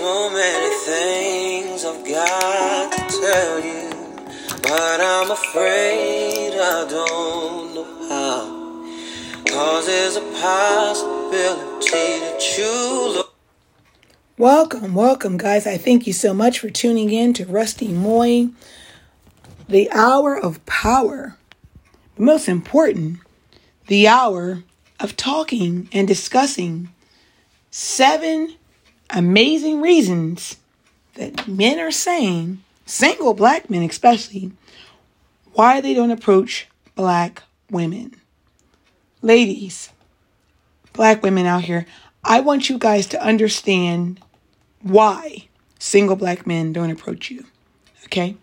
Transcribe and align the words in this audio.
So 0.00 0.30
many 0.30 0.74
things 0.76 1.84
I've 1.84 2.02
got 2.08 2.90
to 2.90 3.20
tell 3.20 3.62
you, 3.62 3.90
but 4.62 4.98
I'm 4.98 5.30
afraid 5.30 6.54
I 6.54 6.86
don't 6.88 7.74
know 7.74 8.08
how. 8.08 9.44
Cause 9.44 9.84
there's 9.84 10.16
a 10.16 10.22
possibility 10.40 11.90
that 11.90 12.56
you 12.56 13.12
look. 13.14 13.34
Welcome, 14.38 14.94
welcome, 14.94 15.36
guys. 15.36 15.66
I 15.66 15.76
thank 15.76 16.06
you 16.06 16.14
so 16.14 16.32
much 16.32 16.60
for 16.60 16.70
tuning 16.70 17.12
in 17.12 17.34
to 17.34 17.44
Rusty 17.44 17.88
Moy, 17.88 18.48
the 19.68 19.90
hour 19.90 20.34
of 20.34 20.64
power. 20.64 21.36
But 22.14 22.24
most 22.24 22.48
important, 22.48 23.18
the 23.88 24.08
hour 24.08 24.62
of 24.98 25.18
talking 25.18 25.90
and 25.92 26.08
discussing 26.08 26.88
seven 27.70 28.56
amazing 29.12 29.80
reasons 29.80 30.56
that 31.14 31.46
men 31.48 31.78
are 31.78 31.90
saying, 31.90 32.62
single 32.86 33.34
black 33.34 33.68
men 33.70 33.82
especially, 33.82 34.52
why 35.52 35.80
they 35.80 35.94
don't 35.94 36.10
approach 36.10 36.68
black 36.94 37.42
women. 37.70 38.14
Ladies, 39.22 39.90
black 40.92 41.22
women 41.22 41.46
out 41.46 41.62
here, 41.64 41.86
I 42.24 42.40
want 42.40 42.68
you 42.68 42.78
guys 42.78 43.06
to 43.08 43.22
understand 43.22 44.20
why 44.82 45.48
single 45.78 46.16
black 46.16 46.46
men 46.46 46.72
don't 46.72 46.90
approach 46.90 47.30
you. 47.30 47.44
Okay? 48.06 48.36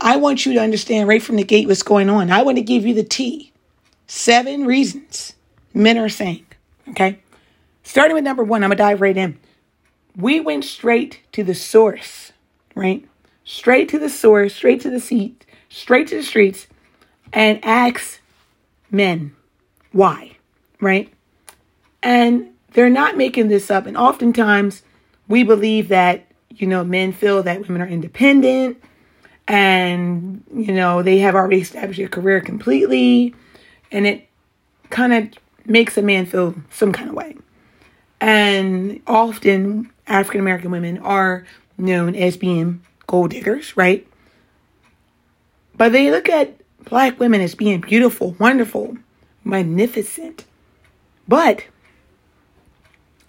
I 0.00 0.16
want 0.16 0.46
you 0.46 0.54
to 0.54 0.60
understand 0.60 1.08
right 1.08 1.22
from 1.22 1.36
the 1.36 1.44
gate 1.44 1.66
what's 1.66 1.82
going 1.82 2.08
on. 2.08 2.30
I 2.30 2.42
want 2.42 2.56
to 2.58 2.62
give 2.62 2.86
you 2.86 2.94
the 2.94 3.04
T. 3.04 3.52
Seven 4.06 4.64
reasons 4.64 5.34
men 5.74 5.98
are 5.98 6.08
saying. 6.08 6.46
Okay? 6.88 7.18
Starting 7.82 8.14
with 8.14 8.24
number 8.24 8.44
one, 8.44 8.62
I'm 8.62 8.70
going 8.70 8.78
to 8.78 8.82
dive 8.82 9.00
right 9.00 9.16
in 9.16 9.38
we 10.18 10.40
went 10.40 10.64
straight 10.64 11.20
to 11.32 11.44
the 11.44 11.54
source, 11.54 12.32
right? 12.74 13.08
Straight 13.44 13.88
to 13.90 13.98
the 13.98 14.10
source, 14.10 14.54
straight 14.54 14.80
to 14.82 14.90
the 14.90 15.00
seat, 15.00 15.46
straight 15.68 16.08
to 16.08 16.16
the 16.16 16.22
streets, 16.22 16.66
and 17.32 17.64
asked 17.64 18.20
men 18.90 19.34
why, 19.92 20.36
right? 20.80 21.12
And 22.02 22.50
they're 22.72 22.90
not 22.90 23.16
making 23.16 23.48
this 23.48 23.70
up. 23.70 23.86
And 23.86 23.96
oftentimes 23.96 24.82
we 25.28 25.44
believe 25.44 25.88
that, 25.88 26.26
you 26.50 26.66
know, 26.66 26.84
men 26.84 27.12
feel 27.12 27.42
that 27.44 27.60
women 27.60 27.80
are 27.80 27.86
independent 27.86 28.82
and, 29.46 30.42
you 30.52 30.72
know, 30.72 31.02
they 31.02 31.18
have 31.18 31.34
already 31.34 31.60
established 31.60 31.98
their 31.98 32.08
career 32.08 32.40
completely. 32.40 33.34
And 33.90 34.06
it 34.06 34.28
kind 34.90 35.12
of 35.12 35.28
makes 35.64 35.96
a 35.96 36.02
man 36.02 36.26
feel 36.26 36.54
some 36.70 36.92
kind 36.92 37.08
of 37.08 37.14
way. 37.14 37.36
And 38.20 39.00
often 39.06 39.90
African 40.08 40.40
American 40.40 40.70
women 40.70 40.98
are 40.98 41.46
known 41.76 42.14
as 42.14 42.36
being 42.36 42.82
gold 43.06 43.30
diggers, 43.30 43.76
right? 43.76 44.06
But 45.76 45.92
they 45.92 46.10
look 46.10 46.28
at 46.28 46.60
black 46.84 47.20
women 47.20 47.40
as 47.40 47.54
being 47.54 47.80
beautiful, 47.80 48.34
wonderful, 48.38 48.96
magnificent. 49.44 50.44
But 51.26 51.64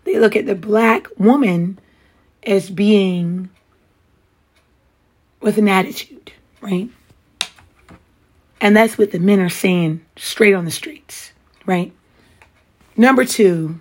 they 0.04 0.20
look 0.20 0.36
at 0.36 0.46
the 0.46 0.56
black 0.56 1.08
woman 1.18 1.80
as 2.44 2.70
being 2.70 3.50
with 5.42 5.58
an 5.58 5.68
attitude, 5.68 6.32
right? 6.62 6.90
And 8.62 8.76
that's 8.76 8.98
what 8.98 9.12
the 9.12 9.20
men 9.20 9.40
are 9.40 9.50
saying 9.50 10.04
straight 10.18 10.54
on 10.54 10.66
the 10.66 10.72
streets, 10.72 11.32
right? 11.66 11.94
Number 12.98 13.24
two, 13.24 13.80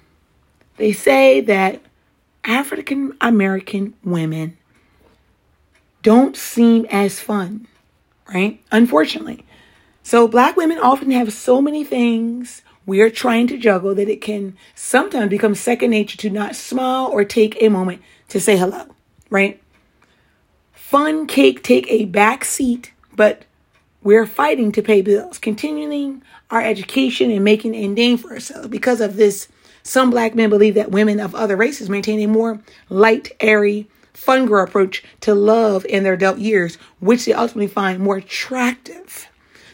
they 0.77 0.93
say 0.93 1.41
that 1.41 1.81
African 2.49 3.13
American 3.21 3.95
women 4.03 4.57
don't 6.03 6.37
seem 6.37 6.87
as 6.91 7.21
fun, 7.21 7.69
right? 8.33 8.61
Unfortunately. 8.73 9.45
So, 10.03 10.27
black 10.27 10.57
women 10.57 10.79
often 10.79 11.11
have 11.11 11.33
so 11.33 11.61
many 11.61 11.85
things 11.85 12.63
we 12.87 13.03
are 13.03 13.11
trying 13.11 13.47
to 13.49 13.59
juggle 13.59 13.95
that 13.95 14.09
it 14.09 14.23
can 14.23 14.57
sometimes 14.75 15.29
become 15.29 15.55
second 15.55 15.91
nature 15.91 16.17
to 16.17 16.31
not 16.31 16.57
smile 16.57 17.11
or 17.13 17.23
take 17.23 17.63
a 17.63 17.69
moment 17.69 18.01
to 18.31 18.41
say 18.41 18.57
hello, 18.57 18.87
right? 19.29 19.61
Fun 20.73 21.27
cake 21.27 21.63
take 21.63 21.87
a 21.91 22.07
back 22.07 22.47
seat, 22.47 22.93
but 23.15 23.45
we're 24.03 24.25
fighting 24.25 24.73
to 24.73 24.81
pay 24.81 25.03
bills, 25.03 25.37
continuing 25.37 26.23
our 26.51 26.63
education 26.63 27.31
and 27.31 27.45
making 27.45 27.75
a 27.75 27.87
name 27.89 28.17
for 28.17 28.31
ourselves 28.33 28.69
because 28.69 29.03
of 29.03 29.17
this 29.17 29.49
some 29.89 30.11
black 30.11 30.35
men 30.35 30.51
believe 30.51 30.75
that 30.75 30.91
women 30.91 31.19
of 31.19 31.35
other 31.35 31.57
races 31.57 31.89
maintain 31.89 32.21
a 32.21 32.27
more 32.27 32.61
light, 32.91 33.33
airy, 33.41 33.89
fun 34.13 34.45
girl 34.45 34.63
approach 34.63 35.03
to 35.21 35.35
love 35.35 35.87
in 35.87 36.03
their 36.03 36.13
adult 36.13 36.37
years, 36.37 36.77
which 37.01 37.25
they 37.25 37.33
ultimately 37.33 37.69
find 37.69 37.99
more 37.99 38.19
attractive. 38.19 39.29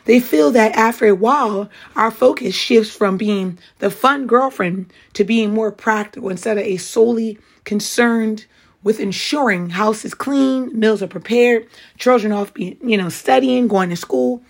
They 0.04 0.20
feel 0.20 0.52
that 0.52 0.76
after 0.76 1.08
a 1.08 1.16
while, 1.16 1.68
our 1.96 2.12
focus 2.12 2.54
shifts 2.54 2.94
from 2.94 3.16
being 3.16 3.58
the 3.80 3.90
fun 3.90 4.28
girlfriend 4.28 4.92
to 5.14 5.24
being 5.24 5.52
more 5.52 5.72
practical 5.72 6.28
instead 6.28 6.58
of 6.58 6.64
a 6.64 6.76
solely 6.76 7.36
concerned 7.64 8.46
with 8.84 9.00
ensuring 9.00 9.70
house 9.70 10.04
is 10.04 10.14
clean, 10.14 10.78
meals 10.78 11.02
are 11.02 11.08
prepared, 11.08 11.66
children 11.98 12.32
off 12.32 12.54
being, 12.54 12.78
you 12.88 12.96
know, 12.96 13.08
studying, 13.08 13.66
going 13.66 13.90
to 13.90 13.96
school. 13.96 14.44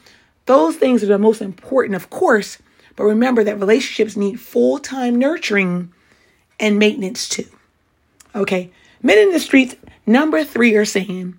Those 0.44 0.76
things 0.76 1.02
are 1.02 1.06
the 1.06 1.16
most 1.16 1.40
important, 1.40 1.96
of 1.96 2.10
course, 2.10 2.58
but 2.96 3.04
remember 3.04 3.44
that 3.44 3.58
relationships 3.58 4.16
need 4.16 4.40
full 4.40 4.78
time 4.78 5.16
nurturing 5.16 5.92
and 6.60 6.78
maintenance 6.78 7.28
too. 7.28 7.46
Okay. 8.34 8.70
Men 9.02 9.18
in 9.18 9.32
the 9.32 9.40
streets, 9.40 9.76
number 10.06 10.44
three, 10.44 10.74
are 10.74 10.84
saying 10.84 11.36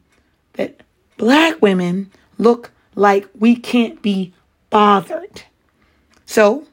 that 0.53 0.81
black 1.17 1.61
women 1.61 2.11
look 2.37 2.71
like 2.95 3.27
we 3.37 3.55
can't 3.55 4.01
be 4.01 4.33
bothered. 4.69 5.43
So 6.25 6.67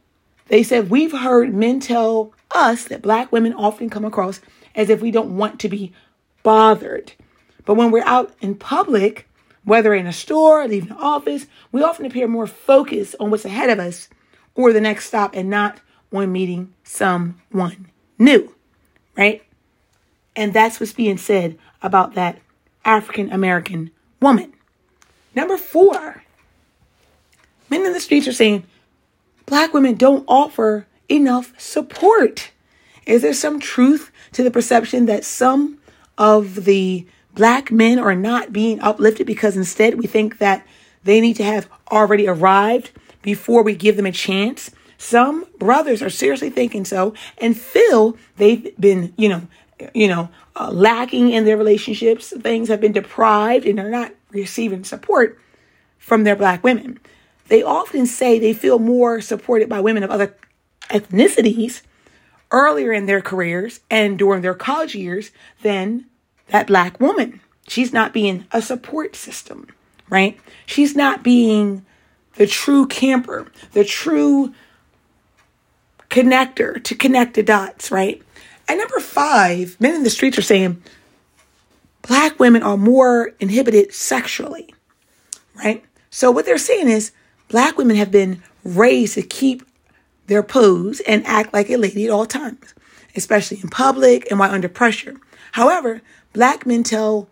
they 0.48 0.62
said, 0.62 0.90
We've 0.90 1.12
heard 1.12 1.54
men 1.54 1.80
tell 1.80 2.32
us 2.54 2.84
that 2.84 3.02
black 3.02 3.32
women 3.32 3.54
often 3.54 3.90
come 3.90 4.04
across 4.04 4.40
as 4.74 4.90
if 4.90 5.00
we 5.00 5.10
don't 5.10 5.36
want 5.36 5.60
to 5.60 5.68
be 5.68 5.92
bothered. 6.42 7.12
But 7.64 7.74
when 7.74 7.90
we're 7.90 8.04
out 8.04 8.34
in 8.40 8.54
public, 8.56 9.28
whether 9.64 9.94
in 9.94 10.06
a 10.06 10.12
store, 10.12 10.66
leaving 10.66 10.88
the 10.88 10.96
office, 10.96 11.46
we 11.70 11.82
often 11.82 12.06
appear 12.06 12.26
more 12.26 12.46
focused 12.46 13.14
on 13.20 13.30
what's 13.30 13.44
ahead 13.44 13.70
of 13.70 13.78
us 13.78 14.08
or 14.54 14.72
the 14.72 14.80
next 14.80 15.06
stop 15.06 15.34
and 15.34 15.48
not 15.48 15.80
on 16.12 16.30
meeting 16.30 16.72
someone 16.84 17.88
new, 18.18 18.54
right? 19.16 19.42
And 20.36 20.52
that's 20.52 20.80
what's 20.80 20.92
being 20.92 21.18
said 21.18 21.58
about 21.82 22.14
that 22.14 22.38
African 22.84 23.30
American 23.32 23.90
woman. 24.20 24.52
Number 25.34 25.56
four, 25.56 26.22
men 27.70 27.84
in 27.84 27.92
the 27.92 28.00
streets 28.00 28.28
are 28.28 28.32
saying 28.32 28.64
black 29.46 29.72
women 29.72 29.94
don't 29.94 30.24
offer 30.28 30.86
enough 31.08 31.52
support. 31.58 32.50
Is 33.06 33.22
there 33.22 33.34
some 33.34 33.58
truth 33.58 34.10
to 34.32 34.42
the 34.42 34.50
perception 34.50 35.06
that 35.06 35.24
some 35.24 35.78
of 36.18 36.64
the 36.64 37.06
black 37.34 37.70
men 37.70 37.98
are 37.98 38.14
not 38.14 38.52
being 38.52 38.80
uplifted 38.80 39.26
because 39.26 39.56
instead 39.56 39.94
we 39.94 40.06
think 40.06 40.38
that 40.38 40.66
they 41.04 41.20
need 41.20 41.34
to 41.34 41.44
have 41.44 41.68
already 41.90 42.28
arrived 42.28 42.90
before 43.22 43.62
we 43.62 43.74
give 43.74 43.96
them 43.96 44.06
a 44.06 44.12
chance. 44.12 44.70
Some 44.98 45.46
brothers 45.58 46.02
are 46.02 46.10
seriously 46.10 46.50
thinking 46.50 46.84
so 46.84 47.14
and 47.38 47.56
feel 47.56 48.16
they've 48.36 48.74
been, 48.78 49.12
you 49.16 49.28
know, 49.28 49.48
you 49.94 50.06
know, 50.06 50.28
uh, 50.54 50.70
lacking 50.70 51.30
in 51.30 51.44
their 51.44 51.56
relationships. 51.56 52.32
Things 52.40 52.68
have 52.68 52.80
been 52.80 52.92
deprived 52.92 53.66
and 53.66 53.78
they're 53.78 53.90
not 53.90 54.12
receiving 54.30 54.84
support 54.84 55.38
from 55.98 56.24
their 56.24 56.36
black 56.36 56.62
women. 56.62 57.00
They 57.48 57.62
often 57.62 58.06
say 58.06 58.38
they 58.38 58.52
feel 58.52 58.78
more 58.78 59.20
supported 59.20 59.68
by 59.68 59.80
women 59.80 60.02
of 60.02 60.10
other 60.10 60.36
ethnicities 60.88 61.82
earlier 62.50 62.92
in 62.92 63.06
their 63.06 63.20
careers 63.20 63.80
and 63.90 64.18
during 64.18 64.42
their 64.42 64.54
college 64.54 64.94
years 64.94 65.32
than 65.62 66.06
that 66.48 66.66
black 66.66 67.00
woman. 67.00 67.40
She's 67.66 67.92
not 67.92 68.12
being 68.12 68.46
a 68.52 68.60
support 68.62 69.16
system, 69.16 69.68
right? 70.08 70.38
She's 70.66 70.94
not 70.94 71.22
being 71.22 71.84
the 72.34 72.46
true 72.46 72.86
camper, 72.86 73.46
the 73.72 73.84
true 73.84 74.54
connector 76.10 76.82
to 76.84 76.94
connect 76.94 77.34
the 77.34 77.42
dots, 77.42 77.90
right? 77.90 78.22
And 78.68 78.78
number 78.78 79.00
five, 79.00 79.76
men 79.80 79.94
in 79.94 80.02
the 80.02 80.10
streets 80.10 80.38
are 80.38 80.42
saying 80.42 80.82
black 82.02 82.38
women 82.38 82.62
are 82.62 82.76
more 82.76 83.32
inhibited 83.40 83.94
sexually, 83.94 84.74
right? 85.54 85.84
So 86.10 86.30
what 86.30 86.44
they're 86.44 86.58
saying 86.58 86.88
is 86.88 87.12
black 87.48 87.78
women 87.78 87.96
have 87.96 88.10
been 88.10 88.42
raised 88.64 89.14
to 89.14 89.22
keep 89.22 89.62
their 90.26 90.42
pose 90.42 91.00
and 91.00 91.26
act 91.26 91.52
like 91.52 91.70
a 91.70 91.76
lady 91.76 92.04
at 92.06 92.10
all 92.10 92.26
times, 92.26 92.74
especially 93.16 93.60
in 93.62 93.68
public 93.68 94.30
and 94.30 94.38
while 94.38 94.50
under 94.50 94.68
pressure. 94.68 95.16
However, 95.52 96.00
black 96.32 96.66
men 96.66 96.82
tell, 96.82 97.28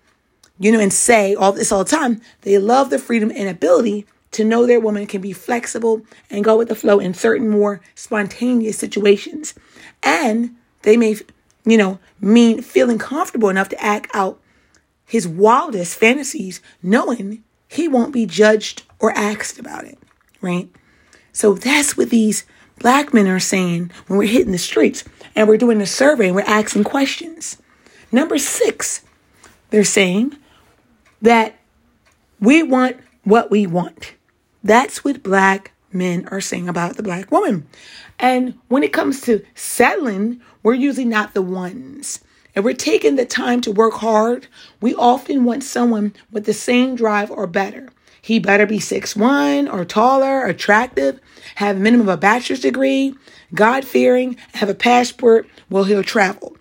you 0.59 0.73
know, 0.73 0.81
and 0.81 0.93
say 0.93 1.35
all 1.35 1.53
this 1.53 1.73
all 1.73 1.85
the 1.85 1.91
time, 1.91 2.21
they 2.43 2.59
love 2.59 2.91
the 2.91 2.99
freedom 2.99 3.31
and 3.35 3.49
ability 3.49 4.07
to 4.33 4.45
know 4.45 4.67
their 4.67 4.81
woman 4.81 5.07
can 5.07 5.21
be 5.21 5.33
flexible 5.33 6.03
and 6.31 6.45
go 6.45 6.57
with 6.57 6.69
the 6.69 6.75
flow 6.75 6.99
in 6.99 7.15
certain 7.15 7.49
more 7.49 7.81
spontaneous 7.95 8.79
situations. 8.79 9.55
And 10.03 10.57
they 10.83 10.97
may 10.97 11.17
you 11.65 11.77
know, 11.77 11.99
mean 12.21 12.63
feeling 12.63 12.99
comfortable 12.99 13.49
enough 13.49 13.69
to 13.71 13.83
act 13.83 14.11
out 14.15 14.41
his 15.07 15.27
wildest 15.27 15.99
fantasies, 15.99 16.61
knowing 16.83 17.43
he 17.69 17.89
won't 17.89 18.13
be 18.13 18.27
judged 18.27 18.83
or 18.99 19.13
asked 19.13 19.59
about 19.59 19.85
it, 19.85 19.99
right? 20.41 20.69
So 21.33 21.55
that's 21.55 21.97
what 21.97 22.11
these 22.11 22.45
black 22.79 23.13
men 23.13 23.29
are 23.29 23.41
saying 23.41 23.91
when 24.07 24.19
we're 24.19 24.27
hitting 24.27 24.53
the 24.53 24.59
streets 24.59 25.05
and 25.35 25.49
we're 25.49 25.57
doing 25.57 25.81
a 25.81 25.87
survey 25.87 26.27
and 26.27 26.37
we're 26.37 26.43
asking 26.43 26.85
questions. 26.85 27.61
Number 28.11 28.39
six, 28.39 29.03
they're 29.71 29.85
saying 29.85 30.37
that 31.23 31.57
we 32.41 32.63
want 32.63 32.97
what 33.25 33.51
we 33.51 33.67
want. 33.67 34.15
That's 34.63 35.05
what 35.05 35.23
black 35.23 35.73
men 35.93 36.29
are 36.29 36.41
saying 36.41 36.69
about 36.69 36.97
the 36.97 37.03
black 37.03 37.31
woman. 37.31 37.67
And 38.19 38.59
when 38.69 38.83
it 38.83 38.93
comes 38.93 39.21
to 39.23 39.45
settling, 39.55 40.41
we're 40.63 40.75
usually 40.75 41.07
not 41.07 41.35
the 41.35 41.43
ones. 41.43 42.21
If 42.55 42.65
we're 42.65 42.75
taking 42.75 43.17
the 43.17 43.25
time 43.25 43.61
to 43.63 43.73
work 43.73 43.95
hard, 43.95 44.47
we 44.81 44.95
often 44.95 45.45
want 45.45 45.63
someone 45.63 46.15
with 46.31 46.45
the 46.45 46.53
same 46.53 46.97
drive 46.97 47.31
or 47.31 47.47
better. 47.47 47.89
He 48.23 48.39
better 48.39 48.67
be 48.67 48.81
six 48.81 49.17
one 49.17 49.69
or 49.69 49.85
taller, 49.85 50.45
attractive, 50.45 51.21
have 51.55 51.79
minimum 51.79 52.09
of 52.09 52.15
a 52.15 52.21
bachelor's 52.21 52.61
degree, 52.61 53.15
God 53.55 53.85
fearing, 53.85 54.37
have 54.55 54.69
a 54.69 54.75
passport, 54.75 55.49
well, 55.71 55.85
he'll 55.85 56.03
travel. 56.03 56.57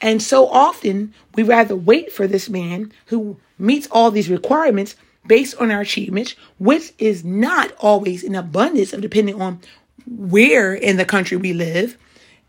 And 0.00 0.22
so 0.22 0.48
often 0.48 1.12
we 1.34 1.42
rather 1.42 1.76
wait 1.76 2.12
for 2.12 2.26
this 2.26 2.48
man 2.48 2.92
who 3.06 3.36
meets 3.58 3.86
all 3.90 4.10
these 4.10 4.30
requirements 4.30 4.96
based 5.26 5.56
on 5.56 5.70
our 5.70 5.80
achievements, 5.80 6.34
which 6.58 6.92
is 6.98 7.24
not 7.24 7.72
always 7.78 8.22
in 8.22 8.34
abundance 8.34 8.92
of 8.92 9.00
depending 9.00 9.40
on 9.40 9.60
where 10.06 10.74
in 10.74 10.96
the 10.96 11.04
country 11.04 11.36
we 11.36 11.52
live. 11.52 11.96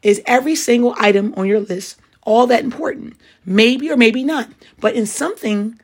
Is 0.02 0.22
every 0.26 0.56
single 0.56 0.94
item 0.98 1.34
on 1.38 1.48
your 1.48 1.62
list 1.62 1.98
all 2.24 2.48
that 2.48 2.64
important? 2.64 3.16
Maybe 3.46 3.90
or 3.90 3.96
maybe 3.96 4.24
not, 4.24 4.50
but 4.80 4.96
in 4.96 5.06
something 5.06 5.80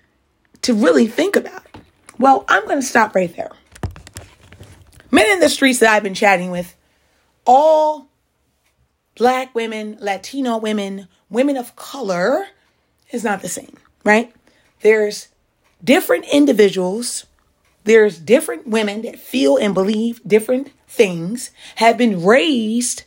to 0.63 0.73
really 0.73 1.07
think 1.07 1.35
about. 1.35 1.63
Well, 2.17 2.43
I'm 2.49 2.65
going 2.65 2.81
to 2.81 2.85
stop 2.85 3.15
right 3.15 3.33
there. 3.33 3.51
Men 5.09 5.29
in 5.31 5.39
the 5.39 5.49
streets 5.49 5.79
that 5.79 5.93
I've 5.93 6.03
been 6.03 6.13
chatting 6.13 6.51
with, 6.51 6.75
all 7.45 8.09
black 9.15 9.55
women, 9.55 9.97
Latino 10.01 10.57
women, 10.57 11.07
women 11.29 11.55
of 11.55 11.75
color, 11.75 12.45
is 13.11 13.23
not 13.23 13.41
the 13.41 13.47
same, 13.47 13.75
right? 14.03 14.33
There's 14.81 15.28
different 15.83 16.25
individuals, 16.31 17.25
there's 17.83 18.19
different 18.19 18.67
women 18.67 19.01
that 19.03 19.19
feel 19.19 19.57
and 19.57 19.73
believe 19.73 20.21
different 20.27 20.71
things, 20.87 21.51
have 21.75 21.97
been 21.97 22.23
raised 22.23 23.03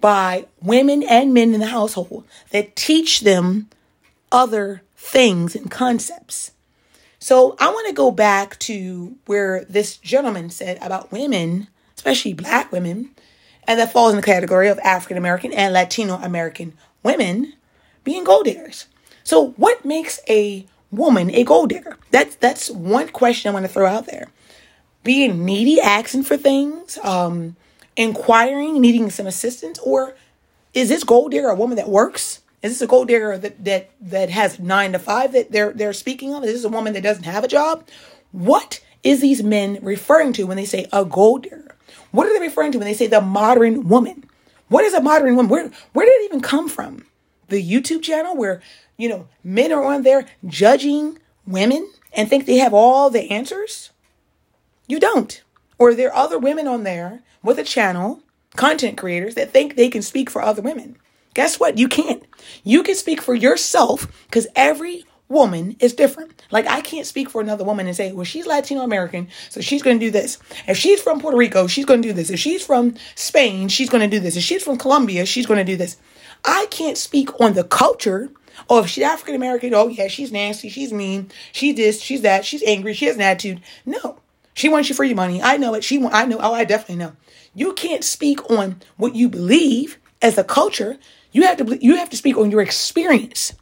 by 0.00 0.46
women 0.62 1.02
and 1.02 1.34
men 1.34 1.54
in 1.54 1.60
the 1.60 1.66
household 1.66 2.24
that 2.50 2.76
teach 2.76 3.20
them 3.20 3.68
other 4.30 4.82
things 4.96 5.56
and 5.56 5.70
concepts. 5.70 6.52
So 7.18 7.56
I 7.58 7.70
want 7.70 7.88
to 7.88 7.94
go 7.94 8.10
back 8.10 8.58
to 8.60 9.16
where 9.26 9.64
this 9.64 9.96
gentleman 9.96 10.50
said 10.50 10.78
about 10.80 11.10
women, 11.10 11.68
especially 11.96 12.32
black 12.32 12.70
women, 12.70 13.10
and 13.66 13.80
that 13.80 13.92
falls 13.92 14.12
in 14.12 14.16
the 14.16 14.22
category 14.22 14.68
of 14.68 14.78
African 14.78 15.16
American 15.16 15.52
and 15.52 15.74
Latino 15.74 16.14
American 16.14 16.74
women 17.02 17.54
being 18.04 18.24
gold 18.24 18.44
diggers. 18.44 18.86
So 19.24 19.50
what 19.56 19.84
makes 19.84 20.20
a 20.28 20.66
woman 20.90 21.30
a 21.30 21.44
gold 21.44 21.70
digger? 21.70 21.96
That's 22.10 22.34
that's 22.36 22.70
one 22.70 23.08
question 23.08 23.48
I 23.48 23.52
want 23.52 23.66
to 23.66 23.72
throw 23.72 23.86
out 23.86 24.06
there. 24.06 24.28
Being 25.04 25.44
needy, 25.44 25.80
asking 25.80 26.24
for 26.24 26.36
things, 26.36 26.98
um, 27.02 27.56
inquiring, 27.96 28.80
needing 28.80 29.10
some 29.10 29.26
assistance, 29.26 29.78
or 29.80 30.14
is 30.74 30.88
this 30.88 31.04
gold 31.04 31.30
digger 31.30 31.48
a 31.48 31.54
woman 31.54 31.76
that 31.76 31.88
works? 31.88 32.42
Is 32.62 32.72
this 32.72 32.82
a 32.82 32.86
gold 32.86 33.08
digger 33.08 33.38
that 33.38 33.64
that 33.64 33.90
that 34.00 34.30
has 34.30 34.58
nine 34.58 34.92
to 34.92 34.98
five 34.98 35.32
that 35.32 35.52
they're 35.52 35.72
they're 35.72 35.92
speaking 35.92 36.34
of? 36.34 36.44
Is 36.44 36.52
this 36.52 36.64
a 36.64 36.68
woman 36.68 36.92
that 36.94 37.02
doesn't 37.02 37.24
have 37.24 37.44
a 37.44 37.48
job? 37.48 37.86
What 38.32 38.80
is 39.02 39.20
these 39.20 39.42
men 39.42 39.78
referring 39.82 40.32
to 40.34 40.44
when 40.44 40.56
they 40.56 40.64
say 40.64 40.86
a 40.92 41.04
gold 41.04 41.44
digger? 41.44 41.76
What 42.10 42.26
are 42.26 42.32
they 42.32 42.46
referring 42.46 42.72
to 42.72 42.78
when 42.78 42.86
they 42.86 42.94
say 42.94 43.06
the 43.06 43.20
modern 43.20 43.88
woman? 43.88 44.24
What 44.68 44.84
is 44.84 44.94
a 44.94 45.00
modern 45.00 45.36
woman? 45.36 45.50
Where 45.50 45.70
where 45.92 46.06
did 46.06 46.12
it 46.12 46.24
even 46.26 46.40
come 46.40 46.68
from? 46.68 47.06
The 47.48 47.62
YouTube 47.62 48.02
channel 48.02 48.36
where 48.36 48.60
you 48.98 49.08
know 49.08 49.28
men 49.42 49.72
are 49.72 49.84
on 49.84 50.02
there 50.02 50.26
judging 50.46 51.18
women 51.46 51.90
and 52.12 52.28
think 52.28 52.44
they 52.44 52.58
have 52.58 52.74
all 52.74 53.08
the 53.08 53.30
answers? 53.30 53.90
You 54.86 55.00
don't. 55.00 55.42
Or 55.78 55.94
there 55.94 56.08
are 56.12 56.24
other 56.24 56.38
women 56.38 56.66
on 56.66 56.82
there 56.82 57.22
with 57.42 57.58
a 57.58 57.64
channel, 57.64 58.20
content 58.56 58.98
creators, 58.98 59.34
that 59.36 59.50
think 59.50 59.76
they 59.76 59.88
can 59.88 60.02
speak 60.02 60.28
for 60.28 60.42
other 60.42 60.60
women. 60.60 60.96
Guess 61.34 61.60
what? 61.60 61.78
You 61.78 61.88
can't. 61.88 62.24
You 62.64 62.82
can 62.82 62.96
speak 62.96 63.22
for 63.22 63.34
yourself 63.34 64.08
because 64.26 64.46
every 64.56 65.04
woman 65.28 65.76
is 65.78 65.94
different. 65.94 66.42
Like 66.50 66.66
I 66.66 66.80
can't 66.80 67.06
speak 67.06 67.30
for 67.30 67.40
another 67.40 67.64
woman 67.64 67.86
and 67.86 67.94
say, 67.94 68.12
well, 68.12 68.24
she's 68.24 68.46
Latino 68.46 68.80
American, 68.80 69.28
so 69.50 69.60
she's 69.60 69.82
going 69.82 69.98
to 70.00 70.06
do 70.06 70.10
this. 70.10 70.38
If 70.66 70.76
she's 70.76 71.00
from 71.00 71.20
Puerto 71.20 71.36
Rico, 71.36 71.66
she's 71.66 71.84
going 71.84 72.02
to 72.02 72.08
do 72.08 72.14
this. 72.14 72.30
If 72.30 72.40
she's 72.40 72.64
from 72.64 72.94
Spain, 73.14 73.68
she's 73.68 73.90
going 73.90 74.08
to 74.08 74.16
do 74.16 74.20
this. 74.20 74.36
If 74.36 74.42
she's 74.42 74.64
from 74.64 74.78
Colombia, 74.78 75.26
she's 75.26 75.46
going 75.46 75.58
to 75.58 75.64
do 75.64 75.76
this. 75.76 75.98
I 76.44 76.66
can't 76.70 76.96
speak 76.96 77.40
on 77.40 77.52
the 77.52 77.64
culture. 77.64 78.30
Oh, 78.68 78.82
if 78.82 78.90
she's 78.90 79.04
African 79.04 79.34
American, 79.34 79.74
oh 79.74 79.88
yeah, 79.88 80.08
she's 80.08 80.32
nasty, 80.32 80.68
she's 80.68 80.92
mean, 80.92 81.30
she's 81.52 81.76
this, 81.76 82.00
she's 82.00 82.22
that, 82.22 82.44
she's 82.44 82.62
angry, 82.62 82.94
she 82.94 83.06
has 83.06 83.16
an 83.16 83.22
attitude. 83.22 83.60
No, 83.86 84.18
she 84.58 84.68
wants 84.68 84.88
you 84.88 84.96
for 84.96 85.04
your 85.04 85.14
money. 85.14 85.40
I 85.40 85.56
know 85.56 85.74
it. 85.74 85.84
She, 85.84 86.04
I 86.04 86.24
know. 86.26 86.38
Oh, 86.40 86.52
I 86.52 86.64
definitely 86.64 86.96
know. 86.96 87.12
You 87.54 87.74
can't 87.74 88.02
speak 88.02 88.50
on 88.50 88.82
what 88.96 89.14
you 89.14 89.28
believe 89.28 89.98
as 90.20 90.36
a 90.36 90.42
culture. 90.42 90.98
You 91.30 91.42
have 91.44 91.58
to. 91.58 91.78
You 91.80 91.94
have 91.94 92.10
to 92.10 92.16
speak 92.16 92.36
on 92.36 92.50
your 92.50 92.60
experience, 92.60 93.52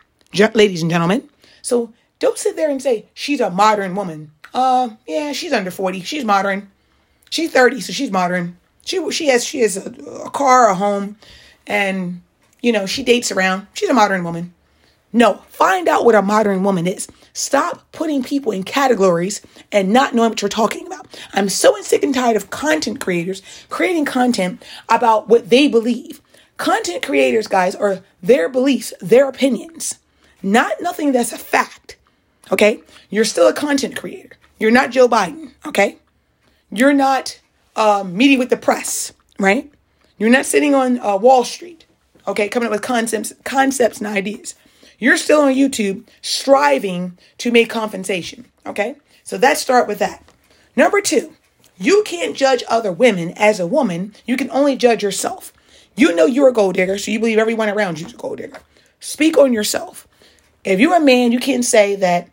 ladies 0.55 0.81
and 0.81 0.91
gentlemen. 0.91 1.29
So 1.61 1.93
don't 2.19 2.39
sit 2.39 2.57
there 2.57 2.71
and 2.71 2.81
say 2.81 3.05
she's 3.13 3.41
a 3.41 3.51
modern 3.51 3.95
woman. 3.95 4.31
Uh, 4.55 4.91
yeah, 5.07 5.33
she's 5.33 5.53
under 5.53 5.71
forty. 5.71 6.01
She's 6.01 6.25
modern. 6.25 6.71
She's 7.29 7.53
thirty, 7.53 7.83
so 7.83 7.93
she's 7.93 8.11
modern. 8.11 8.57
She 8.87 9.11
she 9.11 9.27
has 9.27 9.45
she 9.45 9.61
has 9.61 9.77
a, 9.77 9.91
a 10.25 10.31
car, 10.31 10.71
a 10.71 10.75
home, 10.75 11.19
and 11.67 12.23
you 12.63 12.73
know 12.73 12.87
she 12.87 13.03
dates 13.03 13.31
around. 13.31 13.67
She's 13.75 13.91
a 13.91 13.95
modern 13.95 14.25
woman. 14.25 14.55
No, 15.13 15.35
find 15.49 15.89
out 15.89 16.05
what 16.05 16.15
a 16.15 16.23
modern 16.23 16.63
woman 16.63 16.87
is. 16.87 17.09
Stop 17.33 17.91
putting 17.93 18.23
people 18.23 18.53
in 18.53 18.63
categories 18.63 19.41
and 19.71 19.93
not 19.93 20.15
knowing 20.15 20.31
what 20.31 20.43
you're 20.43 20.49
talking 20.49 20.87
about. 20.87 21.07
I'm 21.33 21.49
so 21.49 21.81
sick 21.83 22.03
and 22.03 22.15
tired 22.15 22.37
of 22.37 22.51
content 22.51 23.01
creators 23.01 23.43
creating 23.69 24.05
content 24.05 24.63
about 24.89 25.29
what 25.29 25.49
they 25.51 25.69
believe. 25.69 26.21
Content 26.57 27.03
creators, 27.03 27.47
guys, 27.47 27.75
are 27.75 28.01
their 28.23 28.49
beliefs, 28.49 28.93
their 29.01 29.29
opinions, 29.29 29.99
not 30.43 30.81
nothing 30.81 31.13
that's 31.13 31.33
a 31.33 31.39
fact. 31.39 31.97
Okay? 32.51 32.81
You're 33.11 33.25
still 33.25 33.49
a 33.49 33.53
content 33.53 33.97
creator. 33.97 34.37
You're 34.59 34.71
not 34.71 34.91
Joe 34.91 35.09
Biden. 35.09 35.53
Okay? 35.67 35.99
You're 36.71 36.95
not 36.95 37.41
uh, 37.75 38.05
meeting 38.07 38.39
with 38.39 38.51
the 38.51 38.57
press, 38.57 39.13
right? 39.39 39.71
You're 40.19 40.31
not 40.31 40.47
sitting 40.47 40.75
on 40.75 40.99
uh, 40.99 41.17
Wall 41.17 41.45
Street, 41.45 41.85
okay, 42.27 42.49
coming 42.49 42.69
up 42.69 42.73
with 42.73 42.83
concepts, 42.83 43.35
concepts 43.45 43.99
and 43.99 44.07
ideas. 44.07 44.55
You're 44.99 45.17
still 45.17 45.43
on 45.43 45.55
YouTube 45.55 46.05
striving 46.23 47.19
to 47.39 47.51
make 47.51 47.71
compensation. 47.71 48.47
Okay. 48.65 48.97
So 49.25 49.37
let's 49.37 49.61
start 49.61 49.89
with 49.89 49.99
that. 49.99 50.23
Number 50.77 51.01
two, 51.01 51.35
you 51.79 52.03
can't 52.05 52.37
judge 52.37 52.63
other 52.69 52.93
women 52.93 53.33
as 53.37 53.61
a 53.61 53.67
woman. 53.67 54.15
You 54.27 54.37
can 54.37 54.51
only 54.51 54.77
judge 54.77 55.03
yourself. 55.03 55.53
You 55.97 56.15
know 56.15 56.27
you're 56.27 56.49
a 56.49 56.53
gold 56.53 56.77
digger, 56.77 56.99
so 56.99 57.11
you 57.11 57.19
believe 57.19 57.39
everyone 57.39 57.69
around 57.69 57.99
you's 57.99 58.13
a 58.13 58.17
gold 58.17 58.39
digger. 58.39 58.61
Speak 59.01 59.37
on 59.39 59.53
yourself. 59.53 60.07
If 60.65 60.81
you're 60.81 60.97
a 60.97 61.01
man, 61.01 61.33
you 61.33 61.39
can't 61.39 61.65
say 61.65 61.97
that 61.97 62.29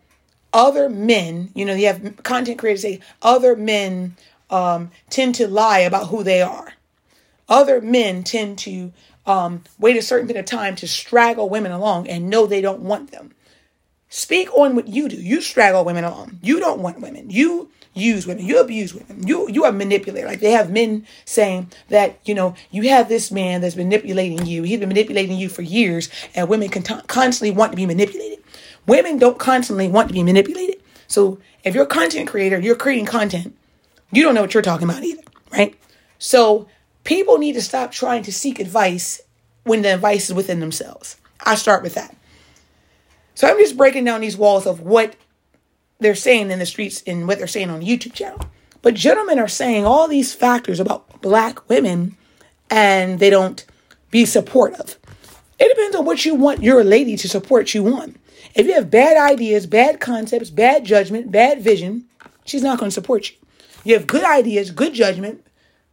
other 0.54 0.90
men, 0.90 1.50
you 1.56 1.66
know, 1.66 1.74
you 1.74 1.88
have 1.88 2.24
content 2.24 2.60
creators 2.60 2.82
say 2.82 3.00
other 3.22 3.56
men 3.56 4.16
um, 4.50 4.92
tend 5.10 5.36
to 5.36 5.48
lie 5.48 5.80
about 5.80 6.08
who 6.08 6.24
they 6.24 6.42
are. 6.42 6.74
Other 7.50 7.82
men 7.82 8.24
tend 8.24 8.60
to 8.60 8.94
um, 9.26 9.64
wait 9.80 9.98
a 9.98 10.02
certain 10.02 10.28
bit 10.28 10.38
of 10.38 10.46
time 10.46 10.76
to 10.78 10.88
straggle 10.88 11.50
women 11.50 11.72
along 11.72 12.08
and 12.08 12.30
know 12.30 12.46
they 12.46 12.62
don't 12.62 12.82
want 12.82 13.12
them. 13.12 13.34
Speak 14.10 14.54
on 14.54 14.76
what 14.76 14.88
you 14.88 15.10
do. 15.10 15.16
You 15.16 15.42
straggle 15.42 15.84
women 15.84 16.04
along. 16.04 16.40
You 16.44 16.60
don't 16.60 16.82
want 16.82 17.02
women. 17.02 17.30
You 17.30 17.72
use 17.94 18.28
women. 18.28 18.46
You 18.46 18.60
abuse 18.60 18.94
women. 18.94 19.28
You 19.28 19.50
you 19.50 19.64
are 19.64 19.72
manipulator. 19.72 20.28
Like 20.28 20.40
they 20.40 20.52
have 20.52 20.70
men 20.70 21.08
saying 21.26 21.72
that 21.90 22.20
you 22.26 22.36
know 22.36 22.56
you 22.70 22.90
have 22.90 23.10
this 23.10 23.32
man 23.32 23.62
that's 23.62 23.76
manipulating 23.76 24.46
you. 24.46 24.64
He's 24.64 24.80
been 24.80 24.90
manipulating 24.90 25.38
you 25.38 25.50
for 25.50 25.62
years, 25.62 26.10
and 26.36 26.48
women 26.48 26.70
can 26.70 26.84
t- 26.84 27.02
constantly 27.08 27.52
want 27.52 27.72
to 27.72 27.76
be 27.76 27.86
manipulated. 27.86 28.44
Women 28.86 29.18
don't 29.18 29.40
constantly 29.40 29.88
want 29.88 30.10
to 30.10 30.14
be 30.14 30.24
manipulated. 30.24 30.82
So 31.08 31.40
if 31.64 31.74
you're 31.74 31.86
a 31.86 31.88
content 31.88 32.28
creator, 32.28 32.60
you're 32.60 32.76
creating 32.76 33.06
content. 33.06 33.56
You 34.12 34.24
don't 34.24 34.36
know 34.36 34.42
what 34.42 34.54
you're 34.54 34.64
talking 34.64 34.88
about 34.88 35.04
either, 35.04 35.24
right? 35.52 35.76
So 36.20 36.68
People 37.04 37.38
need 37.38 37.54
to 37.54 37.62
stop 37.62 37.92
trying 37.92 38.24
to 38.24 38.34
seek 38.34 38.60
advice 38.60 39.22
when 39.64 39.82
the 39.82 39.94
advice 39.94 40.30
is 40.30 40.36
within 40.36 40.60
themselves. 40.60 41.18
I 41.46 41.56
start 41.56 41.84
with 41.84 41.96
that. 41.96 42.16
So 43.36 43.48
I'm 43.48 43.58
just 43.58 43.78
breaking 43.78 44.06
down 44.06 44.22
these 44.22 44.38
walls 44.38 44.66
of 44.66 44.82
what 44.82 45.16
they're 46.00 46.16
saying 46.16 46.52
in 46.52 46.60
the 46.60 46.66
streets 46.66 47.04
and 47.08 47.28
what 47.28 47.38
they're 47.38 47.48
saying 47.48 47.70
on 47.70 47.80
the 47.80 47.86
YouTube 47.88 48.14
channel. 48.14 48.40
But 48.82 48.94
gentlemen 48.94 49.40
are 49.40 49.48
saying 49.48 49.86
all 49.86 50.08
these 50.08 50.34
factors 50.34 50.80
about 50.80 51.22
black 51.22 51.70
women 51.70 52.18
and 52.70 53.20
they 53.20 53.30
don't 53.30 53.66
be 54.12 54.26
supportive. 54.26 54.98
It 55.60 55.70
depends 55.70 55.96
on 55.96 56.06
what 56.06 56.26
you 56.26 56.36
want 56.36 56.64
your 56.64 56.84
lady 56.84 57.16
to 57.18 57.30
support 57.30 57.74
you 57.74 57.88
on. 57.88 58.18
If 58.56 58.68
you 58.68 58.74
have 58.74 58.92
bad 58.92 59.18
ideas, 59.18 59.66
bad 59.66 60.00
concepts, 60.00 60.50
bad 60.50 60.86
judgment, 60.86 61.32
bad 61.32 61.62
vision, 61.62 62.06
she's 62.46 62.62
not 62.62 62.78
going 62.78 62.90
to 62.90 62.94
support 62.94 63.30
you. 63.30 63.38
You 63.84 63.96
have 63.96 64.08
good 64.08 64.24
ideas, 64.24 64.72
good 64.72 64.94
judgment, 64.94 65.46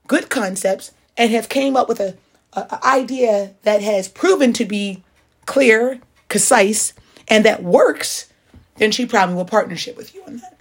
good 0.07 0.29
concepts, 0.29 0.93
and 1.17 1.31
have 1.31 1.49
came 1.49 1.77
up 1.77 1.89
with 1.89 2.01
a, 2.01 2.17
a, 2.53 2.87
idea 2.87 3.55
that 3.63 3.83
has 3.83 4.09
proven 4.09 4.53
to 4.55 4.65
be 4.65 5.03
clear, 5.47 6.01
concise, 6.29 6.93
and 7.29 7.45
that 7.45 7.63
works, 7.63 8.29
then 8.77 8.91
she 8.91 9.07
probably 9.07 9.35
will 9.35 9.45
partnership 9.45 9.97
with 9.97 10.15
you 10.15 10.23
on 10.25 10.39
that. 10.39 10.59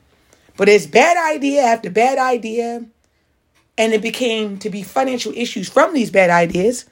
But 0.58 0.70
it's 0.70 0.86
bad 0.86 1.18
idea 1.18 1.62
after 1.62 1.89
bad 1.89 2.18
idea, 2.18 2.86
and 3.77 3.94
it 3.94 4.01
became 4.01 4.58
to 4.60 4.70
be 4.70 4.84
financial 4.84 5.32
issues 5.36 5.70
from 5.70 5.94
these 5.94 6.12
bad 6.12 6.29
ideas, 6.29 6.86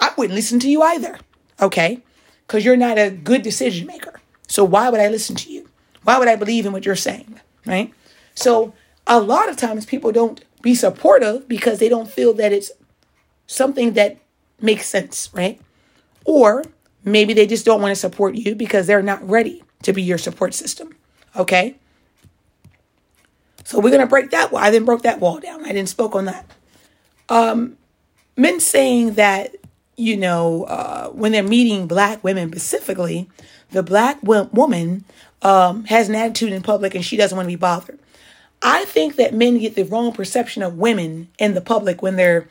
I 0.00 0.12
wouldn't 0.16 0.34
listen 0.34 0.58
to 0.60 0.70
you 0.70 0.82
either. 0.82 1.18
Okay? 1.60 2.02
Because 2.46 2.64
you're 2.64 2.76
not 2.76 2.98
a 2.98 3.10
good 3.10 3.42
decision 3.42 3.86
maker. 3.86 4.20
So 4.48 4.64
why 4.64 4.88
would 4.88 5.00
I 5.00 5.08
listen 5.08 5.36
to 5.36 5.52
you? 5.52 5.68
Why 6.04 6.18
would 6.18 6.28
I 6.28 6.36
believe 6.36 6.64
in 6.64 6.72
what 6.72 6.86
you're 6.86 6.96
saying? 6.96 7.38
Right? 7.66 7.92
So 8.34 8.72
a 9.06 9.20
lot 9.20 9.48
of 9.48 9.56
times 9.56 9.84
people 9.84 10.12
don't 10.12 10.42
be 10.62 10.74
supportive 10.74 11.46
because 11.46 11.78
they 11.78 11.88
don't 11.88 12.10
feel 12.10 12.32
that 12.34 12.52
it's 12.52 12.72
something 13.50 13.94
that 13.94 14.16
makes 14.60 14.86
sense, 14.86 15.28
right? 15.32 15.60
Or 16.24 16.64
maybe 17.04 17.34
they 17.34 17.46
just 17.46 17.64
don't 17.64 17.82
want 17.82 17.90
to 17.92 18.00
support 18.00 18.34
you 18.36 18.54
because 18.54 18.86
they're 18.86 19.02
not 19.02 19.26
ready 19.28 19.62
to 19.82 19.92
be 19.92 20.02
your 20.02 20.18
support 20.18 20.54
system. 20.54 20.94
Okay? 21.34 21.76
So 23.64 23.80
we're 23.80 23.90
gonna 23.90 24.06
break 24.06 24.30
that 24.30 24.52
wall. 24.52 24.62
I 24.62 24.70
didn't 24.70 24.86
broke 24.86 25.02
that 25.02 25.20
wall 25.20 25.40
down. 25.40 25.64
I 25.64 25.72
didn't 25.72 25.88
spoke 25.88 26.14
on 26.14 26.26
that. 26.26 26.46
Um, 27.28 27.76
men 28.36 28.60
saying 28.60 29.14
that 29.14 29.54
you 29.96 30.16
know 30.16 30.64
uh, 30.64 31.08
when 31.08 31.32
they're 31.32 31.42
meeting 31.42 31.86
black 31.86 32.22
women 32.24 32.50
specifically, 32.50 33.28
the 33.70 33.82
black 33.82 34.18
woman 34.22 35.04
um, 35.42 35.84
has 35.84 36.08
an 36.08 36.14
attitude 36.14 36.52
in 36.52 36.62
public 36.62 36.94
and 36.94 37.04
she 37.04 37.16
doesn't 37.16 37.36
want 37.36 37.46
to 37.46 37.52
be 37.52 37.56
bothered. 37.56 37.98
I 38.62 38.84
think 38.84 39.16
that 39.16 39.34
men 39.34 39.58
get 39.58 39.74
the 39.74 39.84
wrong 39.84 40.12
perception 40.12 40.62
of 40.62 40.76
women 40.76 41.28
in 41.38 41.54
the 41.54 41.60
public 41.60 42.02
when 42.02 42.16
they're 42.16 42.48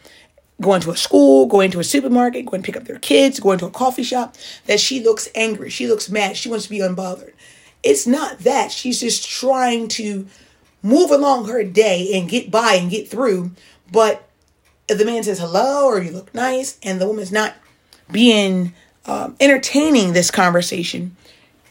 going 0.62 0.82
to 0.82 0.92
a 0.92 0.98
school, 0.98 1.46
going 1.46 1.72
to 1.72 1.80
a 1.80 1.84
supermarket, 1.84 2.46
going 2.46 2.62
to 2.62 2.66
pick 2.66 2.78
up 2.78 2.86
their 2.86 3.00
kids, 3.00 3.40
going 3.40 3.60
to 3.60 3.66
a 3.66 3.72
coffee 3.72 4.04
shop, 4.04 4.36
that 4.66 4.80
she 4.80 5.02
looks 5.02 5.30
angry, 5.36 5.70
she 5.70 5.88
looks 5.88 6.10
mad, 6.10 6.36
she 6.36 6.50
wants 6.50 6.66
to 6.66 6.70
be 6.70 6.80
unbothered. 6.80 7.34
It's 7.82 8.06
not 8.06 8.40
that. 8.40 8.72
She's 8.72 9.00
just 9.00 9.28
trying 9.28 9.88
to 9.90 10.28
move 10.84 11.12
along 11.12 11.48
her 11.48 11.64
day 11.64 12.12
and 12.14 12.30
get 12.30 12.52
by 12.52 12.74
and 12.74 12.92
get 12.92 13.08
through. 13.08 13.52
But 13.92 14.28
if 14.88 14.98
the 14.98 15.06
man 15.06 15.24
says 15.24 15.40
hello 15.40 15.86
or 15.86 16.02
you 16.02 16.12
look 16.12 16.34
nice 16.34 16.78
and 16.84 17.00
the 17.00 17.08
woman's 17.08 17.32
not 17.32 17.56
being 18.12 18.74
um, 19.06 19.36
entertaining 19.40 20.14
this 20.14 20.32
conversation, 20.32 21.16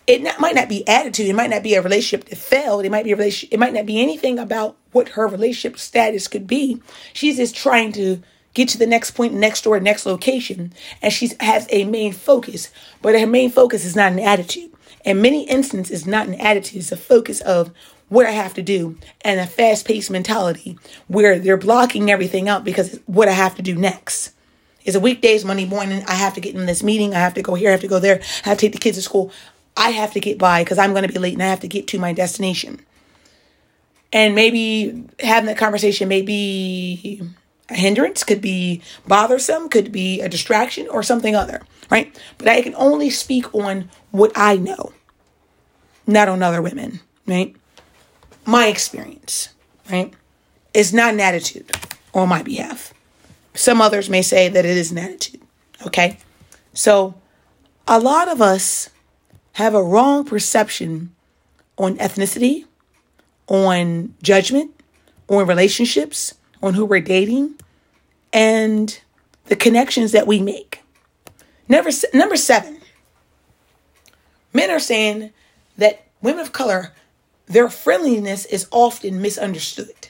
it 0.06 0.22
not, 0.22 0.40
might 0.40 0.54
not 0.54 0.70
be 0.70 0.86
attitude. 0.88 1.26
It 1.26 1.34
might 1.34 1.50
not 1.50 1.62
be 1.62 1.74
a 1.74 1.82
relationship 1.82 2.28
that 2.30 2.38
failed. 2.38 2.86
It 2.86 2.90
might 2.90 3.04
be 3.04 3.12
a 3.12 3.16
relationship. 3.16 3.52
It 3.52 3.60
might 3.60 3.74
not 3.74 3.84
be 3.84 4.00
anything 4.00 4.38
about 4.38 4.76
what 4.92 5.10
her 5.10 5.26
relationship 5.26 5.78
status 5.78 6.26
could 6.28 6.46
be. 6.46 6.80
She's 7.12 7.36
just 7.36 7.54
trying 7.54 7.92
to 7.92 8.22
get 8.54 8.68
to 8.70 8.78
the 8.78 8.86
next 8.86 9.12
point, 9.12 9.34
next 9.34 9.62
door, 9.62 9.78
next 9.80 10.06
location, 10.06 10.72
and 11.02 11.12
she 11.12 11.30
has 11.40 11.66
a 11.70 11.84
main 11.84 12.12
focus. 12.12 12.70
But 13.02 13.18
her 13.18 13.26
main 13.26 13.50
focus 13.50 13.84
is 13.84 13.96
not 13.96 14.12
an 14.12 14.20
attitude. 14.20 14.72
In 15.04 15.22
many 15.22 15.48
instances, 15.48 16.00
it's 16.00 16.06
not 16.06 16.26
an 16.26 16.34
attitude. 16.34 16.80
It's 16.80 16.92
a 16.92 16.96
focus 16.96 17.40
of 17.40 17.72
what 18.08 18.26
I 18.26 18.30
have 18.30 18.54
to 18.54 18.62
do 18.62 18.98
and 19.20 19.38
a 19.38 19.46
fast 19.46 19.86
paced 19.86 20.10
mentality 20.10 20.78
where 21.06 21.38
they're 21.38 21.56
blocking 21.56 22.10
everything 22.10 22.48
out 22.48 22.64
because 22.64 22.98
what 23.06 23.28
I 23.28 23.32
have 23.32 23.54
to 23.56 23.62
do 23.62 23.74
next. 23.74 24.32
It's 24.84 24.96
a 24.96 25.00
weekdays, 25.00 25.44
Monday 25.44 25.66
morning. 25.66 26.02
I 26.08 26.14
have 26.14 26.34
to 26.34 26.40
get 26.40 26.54
in 26.54 26.66
this 26.66 26.82
meeting. 26.82 27.14
I 27.14 27.18
have 27.18 27.34
to 27.34 27.42
go 27.42 27.54
here. 27.54 27.68
I 27.68 27.72
have 27.72 27.82
to 27.82 27.88
go 27.88 27.98
there. 27.98 28.20
I 28.44 28.48
have 28.48 28.58
to 28.58 28.66
take 28.66 28.72
the 28.72 28.78
kids 28.78 28.96
to 28.96 29.02
school. 29.02 29.30
I 29.76 29.90
have 29.90 30.12
to 30.14 30.20
get 30.20 30.38
by 30.38 30.64
because 30.64 30.78
I'm 30.78 30.92
going 30.92 31.06
to 31.06 31.12
be 31.12 31.18
late 31.18 31.34
and 31.34 31.42
I 31.42 31.46
have 31.48 31.60
to 31.60 31.68
get 31.68 31.86
to 31.88 31.98
my 31.98 32.12
destination. 32.12 32.80
And 34.12 34.34
maybe 34.34 35.04
having 35.20 35.46
that 35.46 35.58
conversation 35.58 36.08
may 36.08 36.22
be 36.22 37.22
a 37.70 37.74
hindrance, 37.74 38.24
could 38.24 38.40
be 38.40 38.82
bothersome, 39.06 39.68
could 39.68 39.92
be 39.92 40.20
a 40.20 40.28
distraction 40.28 40.88
or 40.88 41.02
something 41.02 41.34
other, 41.34 41.62
right? 41.90 42.18
But 42.38 42.48
I 42.48 42.62
can 42.62 42.74
only 42.76 43.10
speak 43.10 43.54
on 43.54 43.90
what 44.10 44.32
I 44.34 44.56
know, 44.56 44.92
not 46.06 46.28
on 46.28 46.42
other 46.42 46.62
women, 46.62 47.00
right? 47.26 47.54
my 48.48 48.68
experience, 48.68 49.50
right, 49.90 50.14
is 50.72 50.94
not 50.94 51.12
an 51.12 51.20
attitude 51.20 51.70
on 52.14 52.30
my 52.30 52.42
behalf. 52.42 52.94
Some 53.52 53.82
others 53.82 54.08
may 54.08 54.22
say 54.22 54.48
that 54.48 54.64
it 54.64 54.76
is 54.76 54.90
an 54.90 54.96
attitude. 54.96 55.42
Okay. 55.86 56.18
So 56.72 57.14
a 57.86 58.00
lot 58.00 58.28
of 58.28 58.40
us 58.40 58.88
have 59.52 59.74
a 59.74 59.82
wrong 59.82 60.24
perception 60.24 61.14
on 61.76 61.98
ethnicity, 61.98 62.64
on 63.48 64.14
judgment, 64.22 64.70
on 65.28 65.46
relationships, 65.46 66.32
on 66.62 66.72
who 66.72 66.86
we're 66.86 67.00
dating, 67.00 67.54
and 68.32 69.00
the 69.46 69.56
connections 69.56 70.12
that 70.12 70.26
we 70.26 70.40
make. 70.40 70.82
Number, 71.68 71.90
seven, 72.36 72.80
men 74.52 74.70
are 74.70 74.80
saying 74.80 75.30
that 75.76 76.06
women 76.22 76.40
of 76.40 76.52
color 76.52 76.92
their 77.46 77.68
friendliness 77.68 78.44
is 78.46 78.68
often 78.70 79.22
misunderstood. 79.22 80.08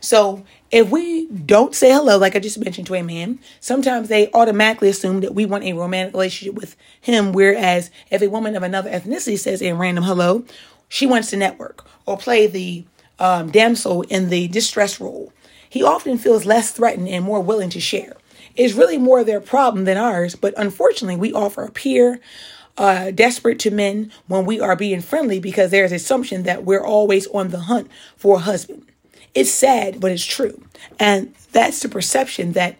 So 0.00 0.44
if 0.70 0.90
we 0.90 1.26
don't 1.26 1.74
say 1.74 1.90
hello, 1.90 2.18
like 2.18 2.36
I 2.36 2.38
just 2.38 2.58
mentioned 2.58 2.86
to 2.86 2.94
a 2.94 3.02
man, 3.02 3.40
sometimes 3.60 4.08
they 4.08 4.30
automatically 4.32 4.88
assume 4.88 5.20
that 5.20 5.34
we 5.34 5.44
want 5.44 5.64
a 5.64 5.72
romantic 5.72 6.14
relationship 6.14 6.54
with 6.54 6.76
him. 7.00 7.32
Whereas 7.32 7.90
if 8.10 8.22
a 8.22 8.28
woman 8.28 8.56
of 8.56 8.62
another 8.62 8.90
ethnicity 8.90 9.38
says 9.38 9.60
a 9.60 9.72
random 9.72 10.04
hello, 10.04 10.44
she 10.88 11.06
wants 11.06 11.30
to 11.30 11.36
network 11.36 11.86
or 12.06 12.16
play 12.16 12.46
the 12.46 12.84
um, 13.18 13.50
damsel 13.50 14.02
in 14.02 14.30
the 14.30 14.48
distress 14.48 15.00
role. 15.00 15.32
He 15.68 15.82
often 15.82 16.18
feels 16.18 16.46
less 16.46 16.70
threatened 16.70 17.08
and 17.08 17.24
more 17.24 17.40
willing 17.40 17.70
to 17.70 17.80
share. 17.80 18.16
It's 18.56 18.74
really 18.74 18.98
more 18.98 19.22
their 19.22 19.40
problem 19.40 19.84
than 19.84 19.96
ours, 19.96 20.34
but 20.34 20.54
unfortunately, 20.56 21.16
we 21.16 21.32
offer 21.32 21.62
a 21.62 21.70
peer, 21.70 22.20
uh, 22.76 23.10
desperate 23.10 23.58
to 23.60 23.70
men 23.70 24.10
when 24.26 24.46
we 24.46 24.60
are 24.60 24.76
being 24.76 25.00
friendly 25.00 25.40
because 25.40 25.70
there's 25.70 25.92
assumption 25.92 26.44
that 26.44 26.64
we're 26.64 26.84
always 26.84 27.26
on 27.28 27.48
the 27.48 27.60
hunt 27.60 27.90
for 28.16 28.36
a 28.36 28.40
husband. 28.40 28.86
It's 29.34 29.50
sad, 29.50 30.00
but 30.00 30.10
it's 30.10 30.24
true. 30.24 30.64
And 30.98 31.34
that's 31.52 31.80
the 31.80 31.88
perception 31.88 32.52
that 32.52 32.76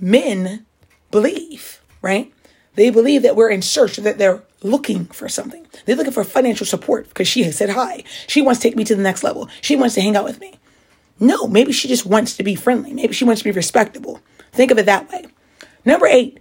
men 0.00 0.64
believe, 1.10 1.80
right? 2.02 2.32
They 2.74 2.90
believe 2.90 3.22
that 3.22 3.36
we're 3.36 3.50
in 3.50 3.62
search, 3.62 3.96
that 3.96 4.18
they're 4.18 4.42
looking 4.62 5.06
for 5.06 5.28
something. 5.28 5.66
They're 5.84 5.96
looking 5.96 6.12
for 6.12 6.24
financial 6.24 6.66
support 6.66 7.08
because 7.08 7.28
she 7.28 7.44
has 7.44 7.56
said 7.56 7.70
hi. 7.70 8.02
She 8.26 8.42
wants 8.42 8.60
to 8.60 8.68
take 8.68 8.76
me 8.76 8.84
to 8.84 8.96
the 8.96 9.02
next 9.02 9.22
level. 9.22 9.48
She 9.60 9.76
wants 9.76 9.94
to 9.94 10.00
hang 10.00 10.16
out 10.16 10.24
with 10.24 10.40
me. 10.40 10.54
No, 11.24 11.46
maybe 11.46 11.72
she 11.72 11.88
just 11.88 12.04
wants 12.04 12.36
to 12.36 12.42
be 12.42 12.54
friendly. 12.54 12.92
Maybe 12.92 13.14
she 13.14 13.24
wants 13.24 13.40
to 13.40 13.44
be 13.44 13.50
respectable. 13.50 14.20
Think 14.52 14.70
of 14.70 14.78
it 14.78 14.84
that 14.84 15.10
way. 15.10 15.24
Number 15.82 16.06
eight, 16.06 16.38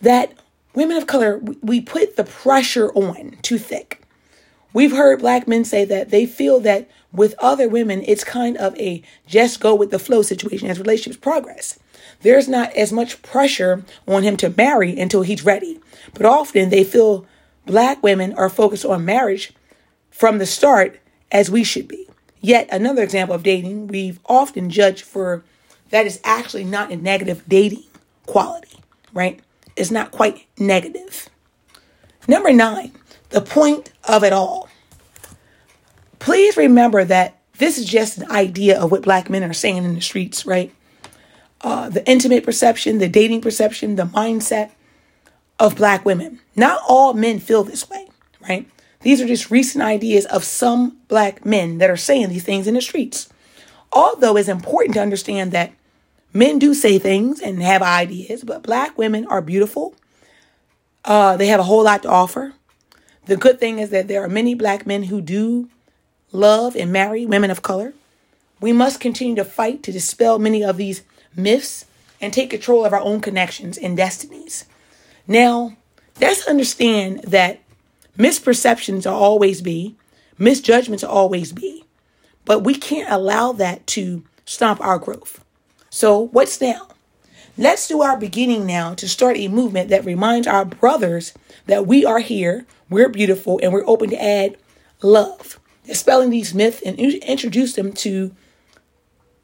that 0.00 0.32
women 0.74 0.96
of 0.96 1.06
color, 1.06 1.38
we 1.62 1.80
put 1.80 2.16
the 2.16 2.24
pressure 2.24 2.90
on 2.94 3.36
too 3.42 3.58
thick. 3.58 4.02
We've 4.72 4.90
heard 4.90 5.20
black 5.20 5.46
men 5.46 5.64
say 5.64 5.84
that 5.84 6.10
they 6.10 6.26
feel 6.26 6.58
that 6.60 6.90
with 7.12 7.36
other 7.38 7.68
women, 7.68 8.02
it's 8.04 8.24
kind 8.24 8.56
of 8.56 8.76
a 8.76 9.04
just 9.28 9.60
go 9.60 9.72
with 9.72 9.92
the 9.92 10.00
flow 10.00 10.22
situation 10.22 10.68
as 10.68 10.80
relationships 10.80 11.20
progress. 11.22 11.78
There's 12.22 12.48
not 12.48 12.72
as 12.72 12.92
much 12.92 13.22
pressure 13.22 13.84
on 14.08 14.24
him 14.24 14.36
to 14.38 14.52
marry 14.56 14.98
until 14.98 15.22
he's 15.22 15.44
ready. 15.44 15.78
But 16.12 16.26
often 16.26 16.70
they 16.70 16.82
feel 16.82 17.24
black 17.66 18.02
women 18.02 18.32
are 18.32 18.50
focused 18.50 18.84
on 18.84 19.04
marriage 19.04 19.52
from 20.10 20.38
the 20.38 20.46
start 20.46 20.98
as 21.30 21.50
we 21.52 21.62
should 21.62 21.86
be. 21.86 22.08
Yet 22.42 22.68
another 22.72 23.02
example 23.02 23.36
of 23.36 23.44
dating 23.44 23.86
we've 23.86 24.18
often 24.26 24.68
judged 24.68 25.04
for 25.04 25.44
that 25.90 26.06
is 26.06 26.20
actually 26.24 26.64
not 26.64 26.90
a 26.90 26.96
negative 26.96 27.44
dating 27.48 27.84
quality, 28.26 28.80
right? 29.14 29.40
It's 29.76 29.92
not 29.92 30.10
quite 30.10 30.46
negative. 30.58 31.30
Number 32.26 32.52
nine, 32.52 32.92
the 33.30 33.40
point 33.40 33.92
of 34.04 34.24
it 34.24 34.32
all. 34.32 34.68
Please 36.18 36.56
remember 36.56 37.04
that 37.04 37.38
this 37.58 37.78
is 37.78 37.84
just 37.84 38.18
an 38.18 38.30
idea 38.30 38.80
of 38.80 38.90
what 38.90 39.02
black 39.02 39.30
men 39.30 39.44
are 39.44 39.52
saying 39.52 39.84
in 39.84 39.94
the 39.94 40.00
streets, 40.00 40.44
right? 40.44 40.74
Uh, 41.60 41.88
the 41.88 42.08
intimate 42.10 42.44
perception, 42.44 42.98
the 42.98 43.08
dating 43.08 43.40
perception, 43.40 43.94
the 43.94 44.04
mindset 44.04 44.72
of 45.60 45.76
black 45.76 46.04
women. 46.04 46.40
Not 46.56 46.82
all 46.88 47.14
men 47.14 47.38
feel 47.38 47.62
this 47.62 47.88
way, 47.88 48.08
right? 48.40 48.68
These 49.02 49.20
are 49.20 49.26
just 49.26 49.50
recent 49.50 49.82
ideas 49.82 50.26
of 50.26 50.44
some 50.44 50.98
black 51.08 51.44
men 51.44 51.78
that 51.78 51.90
are 51.90 51.96
saying 51.96 52.28
these 52.28 52.44
things 52.44 52.66
in 52.66 52.74
the 52.74 52.80
streets. 52.80 53.28
Although 53.92 54.36
it's 54.36 54.48
important 54.48 54.94
to 54.94 55.02
understand 55.02 55.52
that 55.52 55.72
Men 56.34 56.58
do 56.58 56.72
say 56.72 56.98
things 56.98 57.40
and 57.40 57.62
have 57.62 57.82
ideas, 57.82 58.42
but 58.42 58.62
black 58.62 58.96
women 58.96 59.26
are 59.26 59.42
beautiful. 59.42 59.94
Uh, 61.04 61.36
they 61.36 61.48
have 61.48 61.60
a 61.60 61.64
whole 61.64 61.84
lot 61.84 62.02
to 62.04 62.08
offer. 62.08 62.54
The 63.26 63.36
good 63.36 63.60
thing 63.60 63.78
is 63.78 63.90
that 63.90 64.08
there 64.08 64.24
are 64.24 64.28
many 64.28 64.54
black 64.54 64.86
men 64.86 65.04
who 65.04 65.20
do 65.20 65.68
love 66.32 66.74
and 66.74 66.90
marry 66.90 67.26
women 67.26 67.50
of 67.50 67.60
color. 67.60 67.92
We 68.60 68.72
must 68.72 68.98
continue 68.98 69.34
to 69.36 69.44
fight 69.44 69.82
to 69.82 69.92
dispel 69.92 70.38
many 70.38 70.64
of 70.64 70.78
these 70.78 71.02
myths 71.36 71.84
and 72.18 72.32
take 72.32 72.48
control 72.48 72.86
of 72.86 72.94
our 72.94 73.00
own 73.00 73.20
connections 73.20 73.76
and 73.76 73.94
destinies. 73.94 74.64
Now, 75.26 75.76
Let's 76.20 76.46
understand 76.46 77.22
that 77.24 77.60
misperceptions 78.18 79.06
will 79.06 79.14
always 79.14 79.60
be, 79.60 79.96
misjudgments 80.38 81.02
will 81.02 81.10
always 81.10 81.52
be, 81.52 81.84
but 82.44 82.60
we 82.60 82.74
can't 82.74 83.10
allow 83.10 83.52
that 83.52 83.86
to 83.88 84.24
stop 84.44 84.80
our 84.80 84.98
growth. 84.98 85.44
So, 85.90 86.18
what's 86.18 86.60
now? 86.60 86.88
Let's 87.58 87.86
do 87.86 88.00
our 88.00 88.16
beginning 88.16 88.66
now 88.66 88.94
to 88.94 89.08
start 89.08 89.36
a 89.36 89.48
movement 89.48 89.90
that 89.90 90.06
reminds 90.06 90.46
our 90.46 90.64
brothers 90.64 91.34
that 91.66 91.86
we 91.86 92.04
are 92.04 92.20
here, 92.20 92.66
we're 92.88 93.10
beautiful, 93.10 93.60
and 93.62 93.72
we're 93.72 93.86
open 93.86 94.10
to 94.10 94.22
add 94.22 94.56
love. 95.02 95.60
Dispelling 95.84 96.30
these 96.30 96.54
myths 96.54 96.80
and 96.80 96.98
introduce 96.98 97.74
them 97.74 97.92
to 97.92 98.34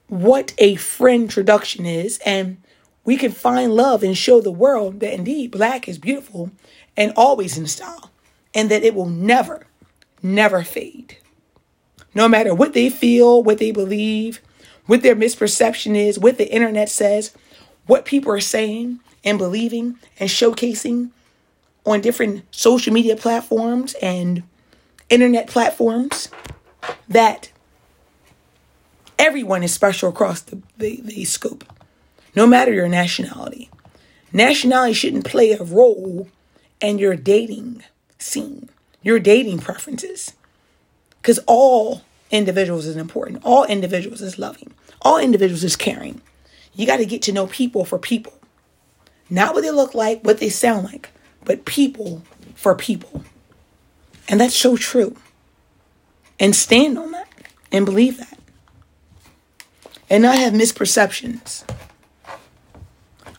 what 0.07 0.55
a 0.57 0.77
friend 0.77 1.25
introduction 1.25 1.85
is, 1.85 2.19
and 2.25 2.57
we 3.05 3.17
can 3.17 3.33
find 3.33 3.75
love 3.75 4.03
and 4.03 4.17
show 4.17 4.41
the 4.41 4.51
world 4.51 5.01
that 5.01 5.13
indeed 5.13 5.51
black 5.51 5.87
is 5.89 5.99
beautiful 5.99 6.51
and 6.97 7.13
always 7.17 7.59
in 7.59 7.67
style, 7.67 8.11
and 8.55 8.71
that 8.71 8.83
it 8.83 8.95
will 8.95 9.09
never, 9.09 9.67
never 10.23 10.63
fade. 10.63 11.19
No 12.15 12.29
matter 12.29 12.55
what 12.55 12.73
they 12.73 12.91
feel, 12.91 13.43
what 13.43 13.59
they 13.59 13.71
believe, 13.71 14.41
what 14.87 15.03
their 15.03 15.17
misperception 15.17 15.95
is, 15.95 16.19
what 16.19 16.39
the 16.39 16.51
internet 16.53 16.89
says, 16.89 17.35
what 17.87 18.05
people 18.05 18.33
are 18.33 18.41
saying 18.41 19.01
and 19.25 19.39
believing 19.39 19.99
and 20.19 20.29
showcasing 20.29 21.11
on 21.85 22.01
different 22.01 22.45
social 22.51 22.93
media 22.93 23.17
platforms 23.17 23.95
and 24.03 24.43
internet 25.11 25.47
platforms 25.47 26.29
that 27.09 27.51
everyone 29.19 29.63
is 29.63 29.73
special 29.73 30.09
across 30.09 30.41
the, 30.43 30.63
the, 30.77 31.01
the 31.03 31.25
scope, 31.25 31.65
no 32.35 32.47
matter 32.47 32.73
your 32.73 32.89
nationality. 32.89 33.71
Nationality 34.33 34.93
shouldn't 34.93 35.25
play 35.25 35.53
a 35.53 35.63
role 35.63 36.29
in 36.81 36.99
your 36.99 37.17
dating 37.17 37.83
scene, 38.19 38.69
your 39.03 39.19
dating 39.19 39.59
preferences, 39.59 40.33
because 41.21 41.41
all 41.47 42.03
individuals 42.31 42.87
is 42.87 42.97
important. 42.97 43.43
All 43.45 43.65
individuals 43.65 44.21
is 44.21 44.39
loving. 44.39 44.73
All 45.03 45.19
individuals 45.19 45.65
is 45.65 45.77
caring. 45.77 46.21
You 46.75 46.87
got 46.87 46.99
to 46.99 47.07
get 47.07 47.23
to 47.23 47.33
know 47.33 47.47
people 47.47 47.85
for 47.85 47.99
people. 47.99 48.35
Not 49.31 49.55
what 49.55 49.63
they 49.63 49.71
look 49.71 49.95
like, 49.95 50.25
what 50.25 50.39
they 50.39 50.49
sound 50.49 50.85
like, 50.85 51.11
but 51.45 51.65
people 51.65 52.23
for 52.55 52.75
people. 52.75 53.25
And 54.29 54.41
that's 54.41 54.55
so 54.55 54.77
true. 54.77 55.17
And 56.41 56.55
stand 56.55 56.99
on 56.99 57.13
that 57.13 57.29
and 57.73 57.85
believe 57.85 58.19
that. 58.19 58.39
And 60.11 60.23
not 60.23 60.39
have 60.39 60.53
misperceptions. 60.53 61.65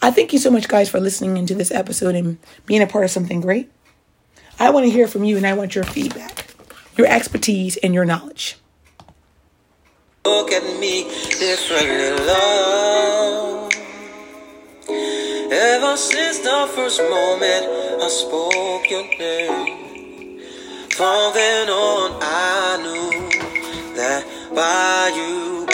I 0.01 0.11
thank 0.11 0.31
you 0.31 0.39
so 0.39 0.51
much, 0.51 0.67
guys, 0.67 0.89
for 0.89 0.99
listening 0.99 1.37
into 1.37 1.55
this 1.55 1.71
episode 1.71 2.15
and 2.15 2.37
being 2.65 2.81
a 2.81 2.87
part 2.87 3.03
of 3.03 3.11
something 3.11 3.41
great. 3.41 3.71
I 4.59 4.71
want 4.71 4.85
to 4.85 4.91
hear 4.91 5.07
from 5.07 5.23
you 5.23 5.37
and 5.37 5.47
I 5.47 5.53
want 5.53 5.73
your 5.73 5.85
feedback, 5.85 6.45
your 6.97 7.07
expertise, 7.07 7.77
and 7.77 7.93
your 7.93 8.03
knowledge. 8.03 8.57
Look 10.25 10.51
at 10.51 10.63
me 10.79 11.05
differently, 11.39 12.25
love. 12.25 13.71
Ever 15.51 15.97
since 15.97 16.39
the 16.39 16.69
first 16.75 17.01
moment 17.01 17.65
I 18.03 18.07
spoke 18.09 18.89
your 18.89 19.07
name, 19.17 20.41
from 20.91 21.33
then 21.33 21.69
on 21.69 22.19
I 22.21 22.77
knew 22.83 23.95
that 23.95 24.25
by 24.53 25.11
you 25.15 25.65